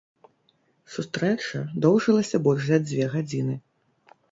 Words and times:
Сустрэча 0.93 1.59
доўжылася 1.85 2.37
больш 2.49 2.63
за 2.73 2.83
дзве 2.87 3.03
гадзіны. 3.15 3.55